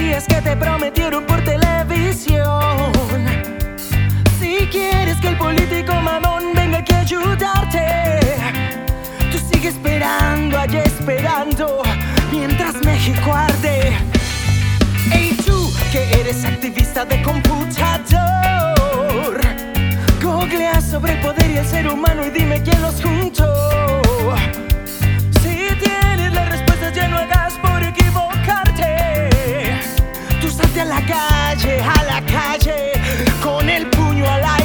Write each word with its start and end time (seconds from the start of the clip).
mentiras 0.00 0.26
que 0.26 0.40
te 0.40 0.56
prometieron 0.56 1.26
por 1.26 1.44
televisión. 1.44 2.92
Si 4.38 4.66
quieres 4.68 5.20
que 5.20 5.28
el 5.28 5.36
político 5.36 5.94
mamón 5.94 6.54
venga 6.54 6.78
aquí 6.78 6.92
a 6.92 7.00
ayudarte, 7.00 7.86
tú 9.30 9.38
sigue 9.52 9.68
esperando, 9.68 10.58
allí 10.58 10.78
esperando, 10.78 11.82
mientras 12.32 12.76
México 12.82 13.32
arde. 13.34 13.92
Ey 15.12 15.36
tú, 15.44 15.70
que 15.92 16.10
eres 16.20 16.44
activista 16.44 17.04
de 17.04 17.20
computador, 17.22 18.20
googlea 20.22 20.80
sobre 20.80 21.12
el 21.12 21.20
poder 21.20 21.50
y 21.50 21.58
el 21.58 21.66
ser 21.66 21.86
humano 21.88 22.24
y 22.26 22.30
dime 22.30 22.62
quién 22.62 22.80
los 22.80 23.02
juntó. 23.02 23.49
A 30.80 30.84
la 30.84 31.00
calle, 31.02 31.82
a 31.82 32.02
la 32.04 32.22
calle, 32.22 32.92
con 33.42 33.68
el 33.68 33.86
puño 33.88 34.24
al 34.24 34.42
aire. 34.44 34.59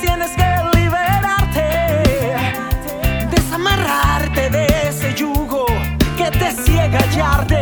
Tienes 0.00 0.30
que 0.30 0.78
liberarte, 0.78 2.34
desamarrarte 3.30 4.50
de 4.50 4.66
ese 4.88 5.14
yugo 5.14 5.66
que 6.16 6.30
te 6.30 6.52
ciega 6.52 7.00
y 7.14 7.20
arde. 7.20 7.59